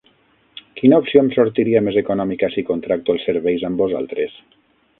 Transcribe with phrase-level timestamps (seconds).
[0.79, 4.39] Quina opció em sortiria més econòmica si contracto els serveis amb vosaltres?